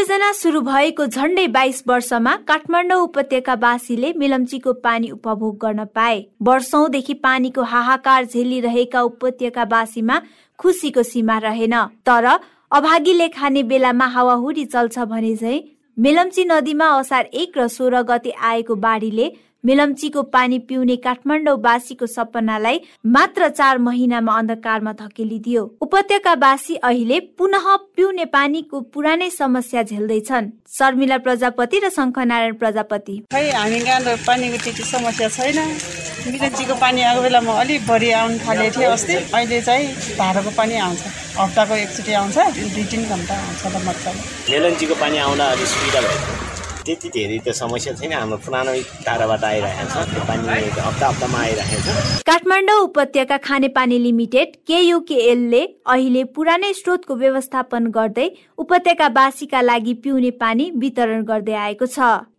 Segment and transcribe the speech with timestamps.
[0.00, 7.62] आयोजना सुरु भएको झण्डै बाइस वर्षमा काठमाडौँ उपत्यकावासीले मिलम्चीको पानी उपभोग गर्न पाए। वर्षौंदेखि पानीको
[7.62, 10.16] हाहाकार झेलिरहेका उपत्यकावासीमा
[10.58, 11.74] खुसीको सीमा रहेन।
[12.06, 12.26] तर
[12.72, 15.60] अभागीले खाने बेलामा हावाहुरी चल्छ भने झै
[15.96, 19.28] मेलम्ची नदीमा असार एक र सोह्र गते आएको बाढीले
[19.64, 28.80] मेलम्चीको पानी पिउने काठमाडौँवासीको सपनालाई मात्र चार महिनामा अन्धकारमा धकेलिदियो। उपत्यकावासी अहिले पुनः पिउने पानीको
[28.94, 33.80] पुरानै समस्या झेल्दैछन्। शर्मिला प्रजापति र शङ्खनारायण प्रजापति। खै हामी
[34.26, 35.58] पानीको त्यति समस्या छैन।
[36.20, 41.00] मिरन्चीको पानी आएको बेलामा अलिक बढी आउनु थालेको थियो अस्ति। अहिले चाहिँ धाराको पानी आउँछ।
[41.38, 42.38] हप्ताको एकचोटि आउँछ।
[42.74, 44.20] दुई तिन घन्टा आउँछ मजाले।
[44.52, 46.49] मेलन्चीको पानी आउँदा अलिक सुविधा भएको
[46.86, 48.72] त्यति धेरै त समस्या छैन। हाम्रो पुरानो
[49.06, 50.42] टाढाबाट आइरहेको छ। त्यो पानी
[50.80, 59.60] हप्ता हप्तामा आइरहेको छ। काठमाडौँ उपत्यका खानेपानी लिमिटेड केयुकेएलले अहिले पुरानै स्रोतको व्यवस्थापन गर्दै उपत्यकावासीका
[59.60, 61.98] लागि पिउने पानी वितरण गर्दै आएको छ।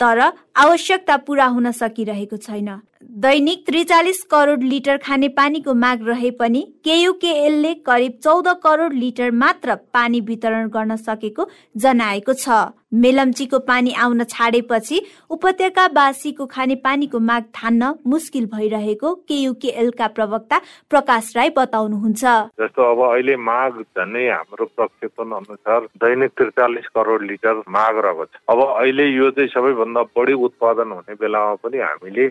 [0.00, 0.18] तर
[0.58, 2.68] आवश्यकता पूरा हुन सकिरहेको छैन।
[3.02, 10.20] दैनिक त्रिचालिस करोड लिटर खानेपानीको माग रहे पनि केयुकेएलले करिब चौध करोड लिटर मात्र पानी
[10.20, 12.62] वितरण गर्न सकेको जनाएको छ।
[12.94, 20.58] मेलम्चीको पानी आउन छाडेपछि उपत्यकावासीको खानेपानीको माग ठान्न मुस्किल भइरहेको केयुकेएलका प्रवक्ता
[20.90, 22.24] प्रकाश राई बताउनुहुन्छ।
[22.60, 28.40] जस्तो अब अहिले माग झन्डै हाम्रो प्रक्षेपण अनुसार दैनिक त्रिचालिस करोड लिटर माग रहेको छ।
[28.48, 32.28] अब अहिले यो चाहिँ सबैभन्दा बढी उत्पादन हुने बेलामा पनि हामीले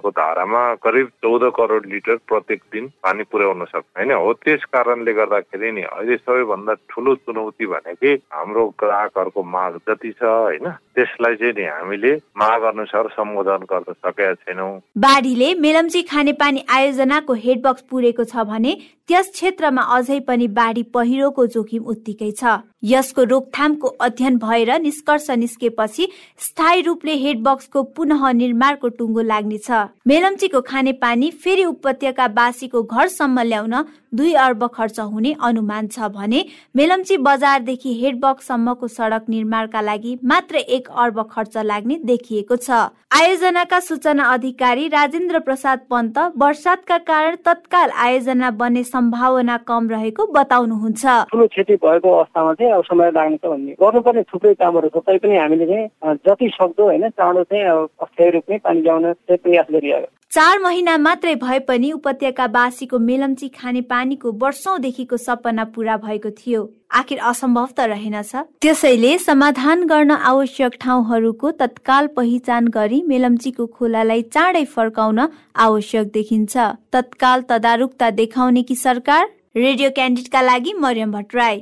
[0.00, 4.12] ग्राहकहरूको धारामा करिब चौध करोड लिटर प्रत्येक दिन पानी पुर्याउन सक्छ होइन?
[4.12, 10.22] हो त्यस कारणले गर्दाखेरि नि अहिले सबैभन्दा ठुलो चुनौती भनेकै हाम्रो ग्राहकहरूको माग जति छ
[10.24, 10.66] होइन?
[10.96, 17.82] त्यसलाई चाहिँ नि हामीले माग अनुसार सम्बोधन गर्न सकेका छैनौँ। बाढीले मेलम्ची खानेपानी आयोजनाको हेडबक्स
[17.90, 18.72] पुरेको छ भने
[19.08, 26.08] त्यस क्षेत्रमा अझै पनि बाढी पहिरोको जोखिम उत्तिकै छ। यसको रोकथामको अध्ययन भएर निष्कर्ष निस्केपछि
[26.46, 29.70] स्थायी रूपले हेडबक्सको पुनः निर्माणको टुङ्गो लाग्नेछ।
[30.06, 33.74] मेलम्चीको खानेपानी फेरि उपत्यकावासीको घरसम्म ल्याउन
[34.12, 36.44] दुई अर्ब खर्च हुने अनुमान छ भने
[36.76, 42.70] मेलम्ची बजारदेखि हेडबक्ससम्मको सडक निर्माणका लागि मात्र एक अर्ब खर्च लाग्ने देखिएको छ।
[43.10, 51.04] आयोजनाका सूचना अधिकारी राजेन्द्र प्रसाद पन्त वर्षातका कारण तत्काल आयोजना बन्ने सम्भावना कम रहेको बताउनुहुन्छ।
[51.30, 55.66] ठुलो क्षति भएको अवस्थामा चाहिँ अब समय लाग्नेछ भन्ने। गर्नुपर्ने थुप्रै कामहरू छ। तैपनि हामीले
[55.66, 57.64] चाहिँ जति सक्दो होइन चाँडो चाहिँ
[58.00, 63.80] अस्थायी रूपमै पानी ल्याउन चाहिँ प्रयास गरिरहेको चार महिना मात्रै भए पनि उपत्यकावासीको मेलम्ची खाने
[63.82, 66.60] पानीको वर्षौंदेखिको सपना पूरा भएको थियो।
[66.90, 74.64] आखिर असम्भव त रहेनछ त्यसैले समाधान गर्न आवश्यक ठाउँहरूको तत्काल पहिचान गरी मेलम्चीको खोलालाई चाँडै
[74.76, 75.18] फर्काउन
[75.66, 76.56] आवश्यक देखिन्छ।
[76.92, 79.26] तत्काल तदारुकता देखाउने कि सरकार?
[79.56, 81.60] रेडियो क्यान्डिडका लागि मरियम भट्टराई।